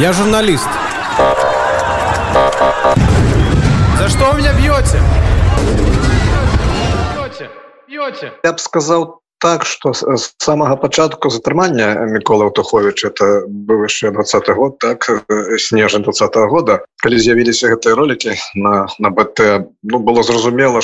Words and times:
Я 0.00 0.12
журналист. 0.12 0.68
За 3.98 4.08
что 4.08 4.32
вы 4.32 4.38
меня 4.38 4.52
бьете? 4.52 5.00
Бьете, 7.14 7.50
бьете. 7.88 8.32
Я 8.42 8.52
б 8.52 8.58
сказаў 8.58 9.20
так 9.44 9.66
что 9.66 9.92
з 9.92 10.34
самага 10.38 10.76
пачатку 10.76 11.30
затрымання 11.30 12.08
мікола 12.08 12.48
Тухович 12.50 13.04
это 13.04 13.44
быў 13.44 13.84
яшчэ 13.84 14.10
двадцаты 14.10 14.54
год 14.56 14.78
так 14.78 15.04
снежань 15.60 16.02
двадцатого 16.02 16.48
года 16.48 16.78
калі 17.04 17.18
з'явіліся 17.20 17.68
гэтыя 17.68 17.92
ролики 17.94 18.32
на 18.54 18.88
на 18.98 19.10
БТ 19.10 19.68
ну 19.82 20.00
было 20.00 20.22
зразумела 20.24 20.80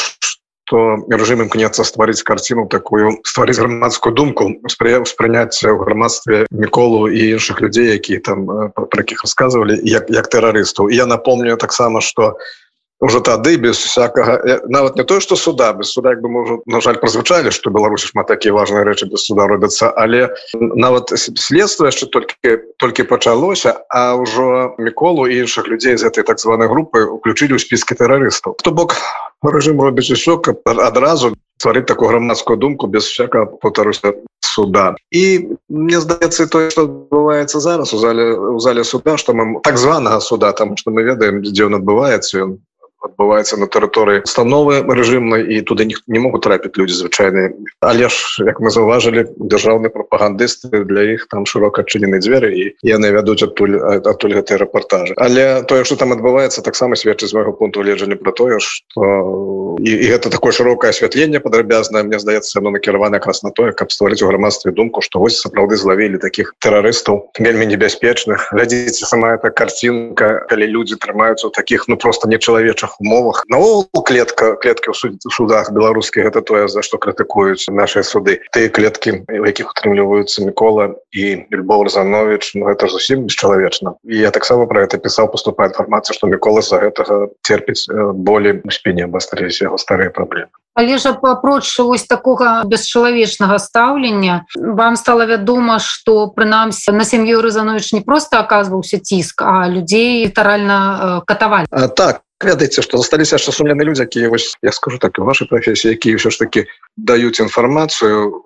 что 0.71 1.03
режим 1.11 1.43
імкнецца 1.43 1.83
стварыць 1.83 2.23
карціну 2.23 2.69
такую 2.71 3.19
стварыць 3.27 3.59
грамадскую 3.59 4.15
думку 4.15 4.55
спрыняцця 4.71 5.75
ў 5.75 5.83
грамадстве 5.83 6.47
міколу 6.55 7.11
і 7.11 7.35
іншых 7.35 7.59
людзей 7.59 7.91
які 7.91 8.23
там 8.23 8.47
про 8.71 8.99
якіх 9.03 9.27
рассказывалі 9.27 9.83
як 9.83 10.07
як 10.15 10.31
тэрарыстаў 10.31 10.95
я 10.95 11.11
напомню 11.11 11.59
таксама 11.59 11.99
что 11.99 12.39
у 12.39 12.60
уже 13.01 13.21
тады 13.21 13.57
без 13.57 13.79
всякага 13.79 14.61
нават 14.69 14.97
не 14.97 15.05
то 15.05 15.21
что 15.21 15.37
суда 15.37 15.73
без 15.73 15.93
суда 15.93 16.11
як 16.11 16.21
бы 16.23 16.29
уже 16.29 16.59
на 16.67 16.81
жаль 16.81 17.01
прозвучалі 17.01 17.51
что 17.51 17.71
беларусі 17.71 18.13
шмат 18.13 18.27
такія 18.27 18.53
важные 18.53 18.85
рэчы 18.85 19.09
без 19.09 19.25
суда 19.25 19.47
робяцца 19.47 19.93
але 19.97 20.29
нават 20.55 21.13
следство 21.17 21.87
яшчэ 21.87 22.07
толькі 22.13 22.61
толькі 22.77 23.03
пачалося 23.09 23.81
а 23.89 24.15
ўжо 24.21 24.75
міколу 24.79 25.27
і 25.27 25.41
іншых 25.45 25.69
людзей 25.69 25.97
з 25.97 26.05
этой 26.05 26.25
так 26.25 26.39
званой 26.39 26.69
групы 26.69 27.05
уключілі 27.09 27.57
ў 27.57 27.61
спіски 27.61 27.95
тэрарыстаў. 27.97 28.57
То 28.63 28.71
бок 28.71 28.97
режим 29.43 29.81
робіць 29.81 30.13
усё 30.13 30.37
каб 30.39 30.61
адразу 30.65 31.35
стварыць 31.61 31.89
такую 31.89 32.09
грамадскую 32.09 32.57
думку 32.57 32.87
без 32.87 33.05
всякого 33.05 33.47
повторюся 33.47 34.15
суда. 34.41 34.95
І 35.11 35.57
мне 35.69 36.01
здаецца 36.01 36.47
то 36.47 36.71
что 36.71 36.89
адбываецца 36.89 37.61
зараз 37.61 37.93
у 37.93 37.99
зале 37.99 38.37
у 38.37 38.59
зале 38.59 38.85
суда 38.85 39.17
что 39.17 39.33
мы 39.33 39.61
так 39.63 39.77
званого 39.77 40.21
суда 40.21 40.53
там 40.53 40.77
что 40.77 40.91
мы 40.91 41.03
ведаем 41.03 41.43
дзе 41.43 41.69
ён 41.69 41.81
адбываецца 41.81 42.45
ён 42.45 42.59
адбываецца 43.01 43.57
на 43.61 43.67
тэрыторыі 43.67 44.23
становы 44.29 44.85
рэжымнай 44.85 45.45
і 45.57 45.61
туды 45.65 45.89
не 45.89 46.21
могуць 46.21 46.45
трапіць 46.45 46.77
людзі 46.77 47.01
звычайныя. 47.01 47.53
Але 47.81 48.09
ж 48.09 48.45
як 48.45 48.61
мы 48.61 48.71
заўважылі 48.71 49.25
дзяржаўныя 49.41 49.93
прапагандысты 49.93 50.85
для 50.85 51.17
іх 51.17 51.27
там 51.33 51.47
шырока 51.47 51.83
адчынены 51.83 52.21
дзверы 52.21 52.53
і 52.53 52.65
яны 52.85 53.13
вядуць 53.17 53.43
адтуль 53.45 53.81
адтуль 53.81 54.37
гэтай 54.37 54.61
рэпартажы. 54.61 55.17
Але 55.17 55.65
тое 55.65 55.85
что 55.85 55.97
там 55.97 56.13
адбываецца 56.13 56.63
таксама 56.63 56.97
сведчыць 56.97 57.33
з 57.33 57.37
майго 57.37 57.53
пункту 57.53 57.81
гледжання 57.81 58.17
про 58.17 58.33
тое 58.33 58.61
что 58.61 59.77
і, 59.81 59.91
і 59.91 60.07
гэта 60.13 60.29
такое 60.31 60.53
шырокае 60.53 60.93
асвятленне 60.93 61.41
падрабязнае 61.41 62.05
мне 62.05 62.21
здаецца 62.21 62.61
оно 62.61 62.77
накіравана 62.77 63.17
якраз 63.17 63.43
на 63.43 63.51
тое 63.51 63.73
каб 63.73 63.93
стварыць 63.93 64.23
у 64.23 64.29
грамадстве 64.29 64.73
думку 64.73 65.01
што 65.01 65.21
вось 65.21 65.41
сапраўды 65.41 65.81
злавілі 65.81 66.21
такіх 66.21 66.55
тэрарыстаў 66.61 67.33
вельмі 67.39 67.67
небяспечных. 67.67 68.53
Глядзіце 68.53 69.09
сама 69.09 69.35
эта 69.41 69.51
картинка 69.51 70.45
калі 70.51 70.67
людзі 70.69 71.01
трымаюцца 71.01 71.49
таких 71.51 71.89
ну 71.89 71.97
просто 71.97 72.29
нечалавечых 72.29 72.90
іншых 72.91 73.01
умовах. 73.01 73.45
Наогул 73.49 73.87
клетка 74.05 74.57
клетки 74.57 74.91
ў 74.91 75.19
судах 75.31 75.73
беларускіх 75.73 76.27
это 76.27 76.43
тое 76.43 76.69
за 76.69 76.83
што 76.83 76.99
крытыкуюць 76.99 77.71
наши 77.71 78.03
суды. 78.03 78.41
Тыя 78.53 78.69
клетки 78.69 79.25
у 79.29 79.47
якіх 79.47 79.71
утрымліваюцца 79.71 80.45
мікола 80.45 80.95
і 81.13 81.47
любов 81.51 81.83
разанович 81.85 82.53
Ну 82.55 82.69
это 82.69 82.89
зусім 82.89 83.27
бесчалавечна 83.27 83.95
і 84.05 84.17
я 84.17 84.31
таксама 84.31 84.67
про 84.67 84.83
это 84.83 84.99
пісаў 84.99 85.31
поступае 85.31 85.69
інфармацыя 85.69 86.15
што 86.15 86.27
мікола 86.27 86.63
за 86.63 86.79
гэтага 86.79 87.29
терпіць 87.43 87.87
болей 88.15 88.61
у 88.65 88.71
спіне 88.71 89.05
абастарыліся 89.05 89.65
яго 89.71 89.79
старыя 89.79 90.11
праблемы 90.11 90.51
Але 90.75 90.99
ж 90.99 91.11
апроч 91.11 91.79
вось 91.79 92.07
такога 92.07 92.63
бесчалавечнага 92.65 93.59
стаўлення 93.59 94.47
вам 94.57 94.97
стало 94.97 95.27
вядома 95.27 95.79
что 95.79 96.29
прынамсі 96.29 96.93
на 96.93 97.05
сям'ю 97.05 97.43
рызанович 97.43 97.93
не 97.93 98.01
просто 98.01 98.41
оказываўся 98.41 98.99
ціск 98.99 99.43
а 99.43 99.69
людзей 99.69 100.27
літаральна 100.27 101.23
катавалі 101.27 101.67
так 101.97 102.23
ведаеце 102.45 102.83
что 102.83 102.99
засталіся 102.99 103.37
яшчэ 103.37 103.53
сумлены 103.53 103.85
людзі 103.85 104.09
якія 104.09 104.29
вось 104.33 104.57
я 104.63 104.73
скажу 104.73 104.99
так 104.99 105.19
у 105.19 105.25
вашай 105.25 105.49
професіі 105.49 105.93
якія 105.93 106.17
ўсё 106.17 106.31
ж 106.33 106.39
таки 106.41 106.67
даюць 106.97 107.41
інфармацыю 107.41 108.43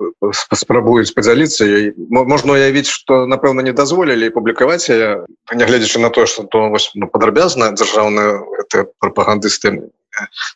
спрабуюць 0.53 1.15
подзяліцца 1.15 1.65
ей 1.65 1.95
можна 2.11 2.59
уявіць 2.59 2.91
что 2.91 3.27
напэўна 3.31 3.63
не 3.63 3.73
дазволілі 3.73 4.35
публікаваць 4.35 4.91
я 4.91 5.23
нягледзячы 5.55 6.03
на 6.03 6.11
то 6.11 6.27
что 6.27 6.43
то 6.43 6.69
вось 6.69 6.91
ну, 6.95 7.07
падрабязна 7.07 7.71
дзяржаўная 7.71 8.43
это 8.59 8.91
прапагандысты 8.99 9.91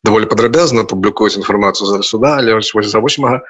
даволі 0.02 0.26
падрабязна 0.26 0.84
публікуюць 0.84 1.38
інфармацыю 1.38 1.86
за 1.86 2.02
суда 2.02 2.42
але 2.42 2.58
вось, 2.58 2.74
вось 2.74 2.90
за 2.90 2.98
8 2.98 3.40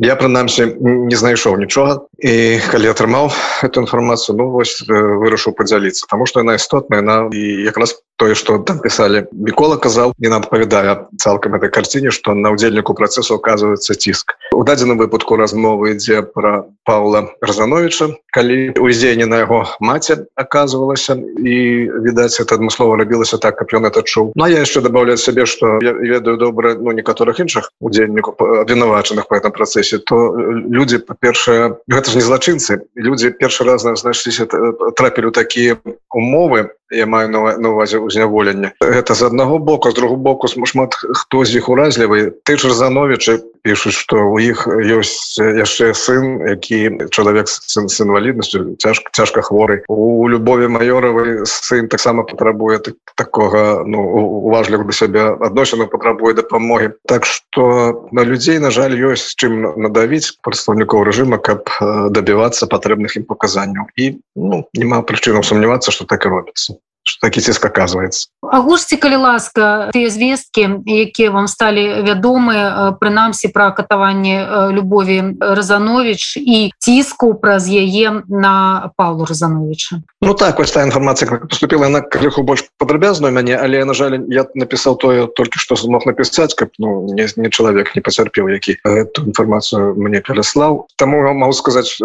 я 0.00 0.16
прынамсі 0.16 0.80
не 0.80 1.16
знайшоў 1.16 1.60
нічога. 1.60 2.08
І 2.16 2.56
калі 2.72 2.88
атрымаў 2.88 3.28
эту 3.60 3.84
інфармацыю 3.84 4.32
ну 4.38 4.48
вось 4.48 4.80
вырашыў 4.88 5.52
подзяліцца 5.52 6.08
тому 6.08 6.26
что 6.26 6.40
яна 6.40 6.56
істотная 6.56 7.04
на 7.04 7.28
і 7.28 7.68
якраз 7.68 8.00
тое 8.20 8.34
что 8.34 8.58
там 8.58 8.78
писали. 8.78 9.26
Мікола 9.32 9.76
казаў 9.80 10.12
не 10.18 10.28
надпавядае 10.28 11.08
цалкам 11.16 11.54
этой 11.56 11.70
карціне 11.72 12.10
что 12.10 12.34
на 12.34 12.52
удзельніку 12.52 12.94
процессу 12.94 13.34
оказывается 13.34 13.94
ціск 13.94 14.36
у 14.52 14.64
дадзеным 14.64 14.98
выпадку 15.00 15.36
размовы 15.40 15.96
ідзе 15.96 16.20
про 16.22 16.68
паула 16.84 17.32
разановича 17.40 18.12
калі 18.36 18.76
уздзеянне 18.76 19.24
на 19.24 19.40
яго 19.40 19.64
маці 19.80 20.28
оказывалася 20.36 21.16
і 21.16 21.56
відаць 22.04 22.36
это 22.44 22.60
адмыслова 22.60 23.00
рабілася 23.00 23.40
так 23.40 23.56
каб 23.56 23.72
ён 23.72 23.88
это 23.88 24.04
чуў 24.04 24.36
но 24.36 24.46
я 24.46 24.60
яшчэ 24.60 24.84
добавляю 24.84 25.16
сябе 25.16 25.46
что 25.46 25.80
я 25.80 25.96
ведаю 25.96 26.36
добра 26.36 26.76
ну 26.76 26.92
некаторых 26.92 27.40
іншых 27.40 27.72
удзельнікаў 27.80 28.36
абвінавачаных 28.68 29.28
по 29.28 29.34
этом 29.34 29.52
процессе 29.56 29.96
то 29.96 30.36
люди 30.36 30.98
по-першае 30.98 31.80
гэта 31.88 32.10
ж 32.12 32.20
не 32.20 32.24
злачынцы 32.28 32.84
люди 32.94 33.32
першы 33.32 33.64
раз 33.64 33.88
знайшліся 33.88 34.44
трапілі 34.92 35.32
такія 35.32 35.80
умовы. 36.10 36.70
Я 36.90 37.06
маю 37.06 37.28
на 37.30 37.68
увазе 37.70 37.98
узняволення 38.10 38.72
это 38.82 39.14
з 39.14 39.22
аднаго 39.22 39.58
боку 39.58 39.90
з 39.90 39.94
другого 39.94 40.16
боку 40.16 40.48
шмат 40.48 40.94
хто 40.94 41.44
з 41.44 41.56
іх 41.56 41.68
уразлівы 41.70 42.34
ты 42.44 42.58
ж 42.58 42.74
зановічы 42.74 43.38
пишут 43.62 43.92
что 43.92 44.16
у 44.32 44.38
іх 44.38 44.66
ёсць 44.66 45.38
яшчэ 45.38 45.92
сын 45.94 46.42
які 46.48 47.08
чалавек 47.14 47.46
сын 47.48 47.88
с 47.88 48.00
інваліднасцю 48.00 48.76
цяжк 48.82 49.10
цяжка 49.12 49.42
хворы 49.44 49.84
у 49.88 50.28
любові 50.28 50.66
маёравы 50.66 51.44
сын 51.44 51.88
таксама 51.88 52.22
патрабуе 52.24 52.78
так, 52.78 52.96
такога 53.14 53.84
ну 53.86 54.00
уважліва 54.50 54.84
да 54.84 54.92
сябе 54.92 55.22
адносіну 55.40 55.86
патрабуе 55.86 56.34
дапамогі 56.34 56.90
так 57.06 57.24
что 57.24 58.08
на 58.12 58.24
людзей 58.24 58.58
на 58.58 58.70
жаль 58.70 58.96
ёсць 58.96 59.36
чым 59.36 59.76
надавіць 59.76 60.40
прадстаўнікоў 60.42 61.04
рэжыма 61.04 61.38
каб 61.38 61.68
дабівацца 62.10 62.66
патрэбных 62.66 63.16
ім 63.16 63.24
паказанняў 63.28 63.86
і 63.96 64.18
ну 64.36 64.64
няма 64.74 65.02
прычынаў 65.02 65.44
сумнявацца 65.44 65.92
что 65.92 66.04
так 66.04 66.26
і 66.26 66.32
робіцца 66.32 66.80
такі 67.20 67.40
ціск 67.40 67.64
оказывается. 67.64 68.28
Агушці 68.42 68.96
калі 68.96 69.16
ласка 69.16 69.90
тыя 69.94 70.10
звесткі 70.10 70.82
якія 70.86 71.30
вам 71.30 71.48
сталі 71.48 72.02
вядомы 72.06 72.96
прынамсі 73.00 73.48
пра 73.48 73.70
катаванне 73.70 74.70
любові 74.70 75.36
разанович 75.40 76.36
і 76.36 76.70
ціску 76.78 77.34
праз 77.34 77.68
яе 77.68 78.22
на 78.28 78.90
павлу 78.96 79.24
разановича 79.24 80.02
ну 80.20 80.34
так 80.34 80.58
вось 80.58 80.72
та 80.72 80.82
інфармацыя 80.82 81.40
поступила 81.48 81.88
на 81.88 82.00
крыху 82.00 82.42
больш 82.42 82.64
падрабязную 82.78 83.32
мяне 83.32 83.56
але 83.56 83.84
на 83.84 83.94
жаль 83.94 84.18
я 84.28 84.46
напісаў 84.54 84.96
тое 84.96 85.26
толькі 85.26 85.58
што 85.58 85.76
змог 85.76 86.06
напісаць 86.06 86.54
каб 86.54 86.70
ну 86.78 87.06
не, 87.12 87.28
не 87.36 87.48
чалавек 87.50 87.96
не 87.96 88.02
пацярпеў 88.02 88.48
які 88.48 88.76
эту 88.84 89.26
інфармацыю 89.26 89.94
мне 89.96 90.20
пераслаў. 90.20 90.86
Таму 90.96 91.22
могу 91.34 91.52
сказаць 91.52 91.98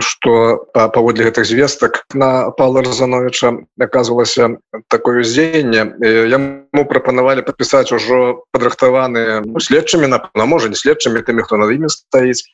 что 0.00 0.68
паводле 0.74 1.24
гэтых 1.24 1.46
звестак 1.46 2.04
на 2.14 2.50
Павла 2.50 2.82
разановича 2.82 3.64
оказывалася 3.78 4.58
такое 4.88 5.24
ўздзеянне 5.24 5.98
яму 6.28 6.84
прапанавалі 6.84 7.44
падпісаць 7.46 7.92
ужо 7.92 8.44
падрыхтаваныя 8.52 9.42
ну, 9.44 9.60
следчымі 9.60 10.06
на 10.10 10.44
можа 10.46 10.68
не 10.68 10.76
следчымі 10.76 11.24
тымі 11.24 11.42
хто 11.42 11.56
над 11.56 11.72
імі 11.72 11.88
стаіць 11.88 12.44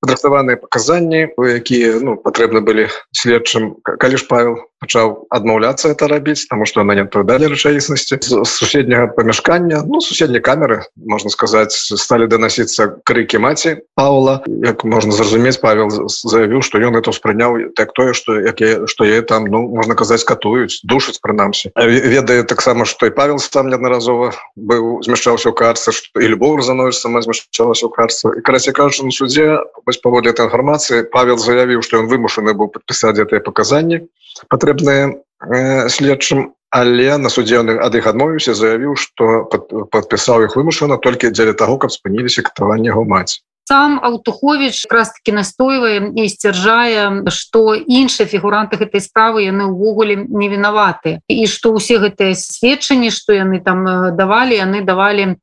падрыхтаваныя 0.00 0.56
паказанні 0.56 1.28
якія 1.36 2.00
ну 2.00 2.16
патрэбны 2.16 2.64
былі 2.64 2.88
следчым 3.12 3.76
калі 3.84 4.16
ж 4.16 4.24
павел 4.30 4.69
пачаў 4.80 5.28
адмаўляцца 5.28 5.92
это 5.92 6.08
рабіць 6.08 6.48
тому 6.48 6.64
что 6.66 6.80
она 6.80 6.94
не 6.96 7.04
адпавядалі 7.04 7.52
рэчаіснасці 7.52 8.16
суседняга 8.48 9.12
памяшкання. 9.12 9.84
Ну 9.86 10.00
суседняй 10.00 10.40
камеры 10.40 10.88
можна 10.96 11.30
сказаць 11.30 11.76
сталі 11.76 12.26
данасіцца 12.26 13.00
крыкі 13.04 13.38
маці 13.44 13.76
Паула. 13.94 14.40
Як 14.46 14.84
можна 14.84 15.12
зразумець 15.12 15.60
павел 15.60 15.92
заявіў 16.08 16.64
что 16.64 16.80
ён 16.80 16.96
это 16.96 17.12
ўспрыняў 17.12 17.76
так 17.76 17.92
тое 17.92 18.16
что 18.16 18.40
які 18.40 18.88
что 18.88 19.04
я 19.04 19.20
там 19.22 19.44
ну 19.44 19.68
можна 19.68 19.94
казаць 19.94 20.24
катуюць 20.24 20.80
душаць 20.84 21.20
прынамсі. 21.20 21.72
Ведае 21.76 22.42
таксама 22.42 22.84
что 22.88 23.06
і 23.06 23.12
павел 23.12 23.36
там 23.52 23.68
неаднаразова 23.68 24.32
быў 24.56 25.04
змяшчаўся 25.04 25.52
ў 25.52 25.54
карцы 25.54 25.92
і 26.16 26.24
любоў 26.32 26.56
разанович 26.56 26.96
сама 26.96 27.20
змяшчалася 27.20 27.84
ў 27.86 27.92
карцу 27.92 28.32
і 28.32 28.40
карасе 28.40 28.72
кажучы 28.72 29.04
на 29.04 29.12
суде 29.12 29.60
паводле 30.02 30.32
этой 30.32 30.48
інфармацыі 30.48 31.04
павел 31.12 31.36
заявіў 31.36 31.84
что 31.84 32.00
ён 32.00 32.08
вымушаны 32.08 32.56
быў 32.56 32.72
падпісаць 32.72 33.20
гэтыя 33.20 33.44
паказанні 33.44 34.08
патрэбныя 34.48 35.10
э, 35.10 35.88
следчым 35.88 36.54
але 36.70 37.18
на 37.18 37.28
судзеўных 37.28 37.82
ад 37.82 37.94
іх 37.98 38.06
адмовіўся 38.06 38.54
заявіў 38.54 38.94
што 38.94 39.50
падпісаў 39.90 40.46
іх 40.46 40.56
вымушана 40.58 40.98
толькі 41.02 41.34
дзеля 41.34 41.54
таго 41.58 41.78
каб 41.82 41.90
спыніліся 41.90 42.46
катаванне 42.46 42.94
яго 42.94 43.04
маці 43.04 43.42
сам 43.70 44.00
аўтухович 44.02 44.86
раз 44.90 45.12
таки 45.14 45.30
настойвае 45.32 46.10
і 46.18 46.26
сцяржае 46.26 47.30
что 47.30 47.74
іншыя 47.78 48.26
фігуранты 48.26 48.78
гэтай 48.82 48.98
справы 48.98 49.46
яны 49.46 49.70
ўвогуле 49.70 50.26
не 50.26 50.50
вінаваты. 50.50 51.22
І 51.30 51.46
что 51.46 51.70
усе 51.70 52.02
гэтыя 52.02 52.34
сведчанні 52.34 53.14
что 53.14 53.30
яны 53.30 53.62
там 53.62 53.86
давалі 54.18 54.58
яны 54.58 54.82
давалі 54.82 55.38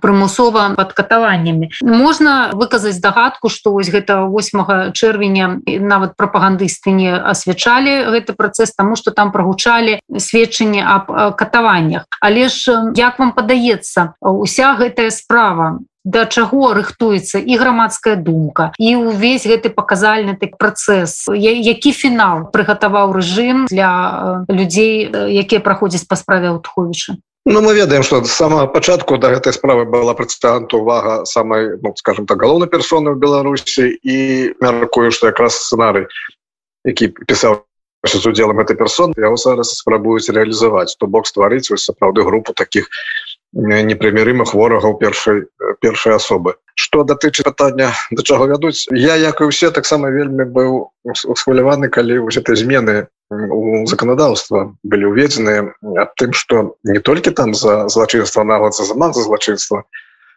прымусова 0.00 0.74
под 0.76 0.92
катаваннями 0.92 1.70
можна 1.82 2.50
выказаць 2.52 3.00
дагадку 3.00 3.48
что 3.48 3.72
вось 3.72 3.90
гэта 3.90 4.26
8 4.26 4.92
чэрвеня 4.92 5.60
нават 5.66 6.16
прапагандысты 6.16 6.90
не 6.90 7.14
асвячалі 7.14 8.10
гэты 8.10 8.32
працэс 8.32 8.74
тому 8.74 8.96
что 8.96 9.10
там 9.10 9.32
прогучалі 9.32 10.00
сведчанні 10.18 10.82
об 10.82 11.36
катаваннях. 11.36 12.06
Але 12.20 12.48
ж 12.48 12.92
як 12.96 13.18
вам 13.18 13.32
падаецца 13.32 14.14
уся 14.20 14.74
гэтая 14.74 15.10
справа 15.10 15.78
да 16.06 16.24
чаго 16.24 16.72
рыхтуецца 16.72 17.42
і 17.42 17.58
грамадская 17.58 18.14
думка 18.14 18.70
і 18.78 18.94
увесь 18.94 19.42
гэты 19.42 19.74
паказальны 19.74 20.38
так 20.38 20.54
працэс 20.56 21.26
які 21.34 21.90
фінал 21.90 22.46
прыгатаваў 22.54 23.10
рэжым 23.10 23.66
для 23.66 24.46
людзей 24.46 25.10
якія 25.10 25.60
праходзяць 25.60 26.06
па 26.06 26.14
справе 26.14 26.54
аўтховіча 26.54 27.18
Ну, 27.48 27.62
мы 27.62 27.74
ведаем 27.74 28.02
что 28.02 28.24
з 28.24 28.32
самого 28.32 28.66
пачатку 28.66 29.18
до 29.18 29.30
гэтай 29.30 29.52
справы 29.52 29.84
была 29.84 30.14
прадстаўнта 30.14 30.76
увага 30.76 31.24
самой 31.24 31.78
ну, 31.78 31.94
скажем 31.94 32.26
так 32.26 32.42
галоўнай 32.42 32.66
персоны 32.66 33.14
в 33.14 33.22
беларусі 33.22 33.86
і 34.02 34.50
мяркую 34.58 35.12
что 35.12 35.30
якраз 35.30 35.54
сценарый 35.54 36.10
які 36.82 37.14
пісаў 37.22 37.62
з 38.02 38.26
удзелам 38.26 38.58
этой 38.58 38.74
персон 38.74 39.14
яго 39.14 39.36
зараз 39.38 39.78
спрабуюць 39.78 40.26
реалізаваць 40.26 40.98
то 40.98 41.06
бок 41.06 41.30
стварыць 41.30 41.70
сапраўды 41.70 42.26
групу 42.26 42.52
таких 42.52 42.90
непрымірымых 43.56 44.52
ворагаў 44.52 44.98
першай 45.00 45.48
першай 45.80 46.16
асобы 46.16 46.56
что 46.76 47.04
датычы 47.08 47.42
пытання 47.42 47.88
да 48.12 48.22
чаго 48.22 48.46
вядуць 48.52 48.84
я 48.92 49.16
як 49.16 49.40
і 49.40 49.48
усе 49.48 49.70
таксама 49.70 50.12
вельмі 50.12 50.44
быў 50.44 50.92
схваляваны 51.16 51.88
калі 51.88 52.28
ўсе 52.28 52.44
ты 52.44 52.56
змены 52.56 53.08
у 53.32 53.86
законодаўства 53.88 54.76
былі 54.84 55.08
уведзеныя 55.08 55.72
аб 56.04 56.12
тым 56.20 56.36
что 56.36 56.76
не 56.84 57.00
толькі 57.00 57.32
там 57.32 57.54
за 57.54 57.88
злачынства 57.88 58.44
нават 58.44 58.76
за 58.76 58.84
заман 58.84 59.14
за 59.16 59.24
злачынства 59.24 59.84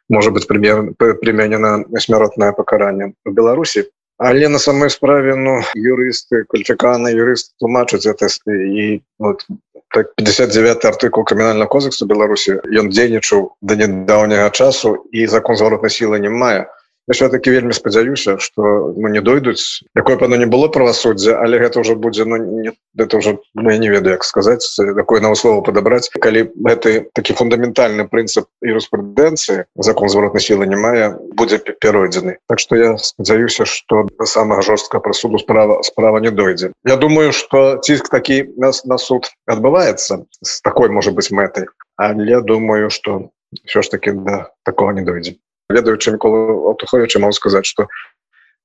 может 0.07 0.33
быть 0.33 0.48
пример 0.48 0.95
применена 0.95 1.83
смяротное 2.00 2.54
пакаранне 2.54 3.13
в 3.25 3.33
беларусі 3.33 3.92
але 4.19 4.50
на 4.50 4.60
самой 4.60 4.89
справе 4.92 5.36
ну 5.36 5.63
юрысты 5.74 6.44
кваліфіканы 6.51 7.16
юрыст 7.16 7.56
тлумачыць 7.57 8.06
это 8.06 8.27
і 8.51 9.01
вот, 9.18 9.48
так 9.95 10.13
59 10.16 10.86
артыкул 10.86 11.24
крымінального 11.24 11.71
кодексу 11.71 12.06
беларусі 12.06 12.60
ён 12.68 12.92
дзейнічаў 12.92 13.56
да 13.62 13.80
нядаўняга 13.80 14.51
часу 14.51 15.07
і 15.12 15.25
закон 15.25 15.56
зваротнай 15.56 15.89
сілы 15.89 16.19
не 16.19 16.30
мае 16.30 16.68
все-таки 17.14 17.52
вельмі 17.52 17.74
спадзяюся 17.74 18.38
что 18.38 18.94
ну 18.98 19.08
не 19.08 19.22
дойдуць 19.22 19.84
якое 19.96 20.18
пано 20.18 20.36
не 20.36 20.46
было 20.46 20.68
правасуддзя 20.68 21.40
але 21.42 21.60
гэта 21.60 21.80
уже 21.80 21.96
будзе 21.96 22.26
ну, 22.26 22.38
не 22.38 22.72
это 22.98 23.18
уже 23.18 23.40
ну, 23.54 23.72
не 23.72 23.90
ведаю 23.90 24.14
як 24.14 24.24
сказать 24.24 24.64
такое 24.96 25.22
навуслова 25.22 25.62
падабраць. 25.62 26.10
Калі 26.10 26.52
гэты 26.56 27.10
такі 27.14 27.34
фундаментальны 27.34 28.06
прынцып 28.08 28.48
юрыспрудэнцыі 28.66 29.66
закон 29.76 30.10
зваротнай 30.10 30.44
сілы 30.44 30.68
не 30.68 30.76
мае 30.76 31.16
будзе 31.36 31.60
перайдзены. 31.60 32.38
Так 32.48 32.60
что 32.60 32.76
я 32.76 32.98
спадзяюся 32.98 33.66
что 33.66 34.08
до 34.18 34.26
самага 34.26 34.62
жорстка 34.62 35.00
прасуду 35.00 35.40
справа 35.40 35.82
справа 35.84 36.20
не 36.20 36.32
дойдзе. 36.32 36.74
Я 36.86 36.98
думаю 36.98 37.32
что 37.32 37.78
ціск 37.78 38.10
такі 38.10 38.54
нас 38.58 38.86
на 38.86 38.98
суд 38.98 39.32
адбываецца 39.46 40.26
с 40.44 40.62
такой 40.62 40.90
может 40.90 41.14
быть 41.14 41.32
мэтай 41.32 41.66
але 41.96 42.42
думаю 42.42 42.90
что 42.90 43.30
все 43.66 43.82
ж 43.82 43.90
таки 43.90 44.12
да 44.12 44.52
такого 44.64 44.92
не 44.92 45.02
дойдзе 45.02 45.36
ведаючы 45.69 46.12
Микола 46.12 46.69
Алтуховича 46.69 47.19
могу 47.19 47.33
сказать 47.33 47.66
что 47.66 47.88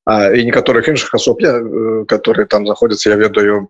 і 0.06 0.44
некаторых 0.44 0.88
іншых 0.88 1.14
асоб 1.14 1.40
я 1.40 1.56
э, 1.56 2.04
которые 2.06 2.46
там 2.46 2.66
заходятся 2.66 3.10
я 3.10 3.16
ведаю 3.16 3.68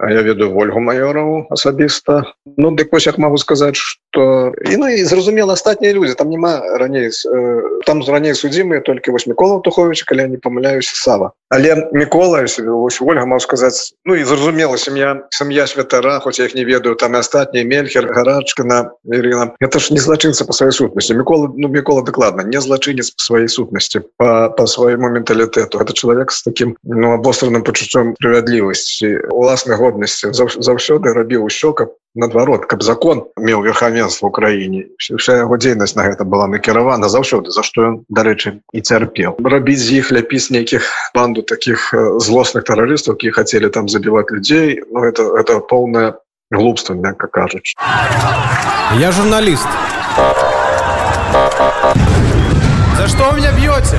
я 0.00 0.22
ведаю 0.22 0.56
ольгу 0.56 0.80
майораў 0.80 1.46
асабіста 1.50 2.34
ну 2.44 2.70
дык 2.70 2.92
вось 2.92 3.06
як 3.06 3.18
могу 3.18 3.38
сказать 3.38 3.76
что 3.76 4.03
і 4.16 4.76
ну 4.76 4.88
і 4.88 5.04
зразумела 5.04 5.52
астатнія 5.52 5.92
люди. 5.92 6.14
Там 6.14 6.30
няма 6.30 6.60
раней 6.78 7.08
э, 7.08 7.62
там 7.86 8.02
з 8.02 8.08
раней 8.08 8.34
судзімыя 8.34 8.80
толькі 8.80 9.10
вось 9.10 9.26
мікола 9.26 9.60
тухович 9.60 10.02
калі 10.02 10.26
не 10.26 10.36
памыляюся 10.36 10.96
сава. 10.96 11.32
Але 11.48 11.88
мікола 11.92 12.46
ольга 13.00 13.24
могу 13.26 13.40
сказать 13.40 13.94
ну 14.04 14.14
і 14.14 14.24
зразумела 14.24 14.78
сям'я 14.78 15.22
сям'я 15.30 15.66
святара 15.66 16.20
хоць 16.20 16.38
я 16.38 16.44
их 16.44 16.54
не 16.54 16.64
ведаю 16.64 16.94
там 16.94 17.16
астатнія 17.16 17.64
мельхер 17.64 18.12
гарачка 18.12 18.64
на 18.64 18.90
Ірина 19.04 19.52
это 19.60 19.78
ж 19.78 19.92
не 19.94 20.00
злачынца 20.00 20.44
по 20.44 20.52
сваёй 20.52 20.72
сутнасці. 20.72 21.14
Мікола 21.14 21.50
ну 21.56 21.68
мікола 21.68 22.02
дакладна 22.02 22.42
не 22.42 22.60
злачынец 22.60 23.12
сваёй 23.16 23.48
сутнасці 23.48 24.00
по 24.16 24.50
по 24.56 24.66
свайму 24.66 25.08
менталітэту. 25.08 25.78
Это 25.78 25.92
чалавек 25.92 26.30
с 26.30 26.42
таким 26.42 26.76
ну 26.82 27.12
абостраным 27.12 27.62
пачуццём 27.62 28.14
справядлівасці 28.14 29.18
уласных 29.30 29.78
годнасці. 29.78 30.32
Заўсёды 30.32 31.12
рабіў 31.12 31.44
усё 31.44 31.72
каб 31.72 31.94
наадварот 32.14 32.66
каб 32.66 32.82
закон 32.82 33.24
меў 33.36 33.62
верхавенство 33.62 34.28
Украіне 34.28 34.86
вся 34.98 35.36
яго 35.42 35.58
дзейнасць 35.58 35.96
на 35.98 36.06
гэта 36.06 36.24
была 36.24 36.46
накіравана 36.46 37.08
заўсёды 37.08 37.50
за 37.50 37.62
што 37.66 37.82
ён 37.82 37.94
дарэчы 38.08 38.60
і 38.72 38.80
цярпеў. 38.80 39.36
Рабіць 39.42 39.82
з 39.82 39.98
іх 39.98 40.12
ляпіць 40.14 40.50
нейкіх 40.50 40.86
банду 41.14 41.42
таких 41.42 41.90
злосных 42.22 42.64
тэрарыстаў 42.64 43.18
які 43.18 43.30
хацелі 43.30 43.68
там 43.70 43.88
забіваць 43.88 44.30
людзей 44.30 44.82
Ну 44.90 45.04
это 45.04 45.34
это 45.36 45.60
поўнае 45.60 46.14
глупство 46.50 46.94
мягко 46.94 47.26
кажуч 47.26 47.74
я 48.98 49.12
журналіст. 49.12 49.68
За 52.96 53.08
что 53.08 53.30
у 53.30 53.36
меня 53.36 53.50
б'ёце 53.52 53.98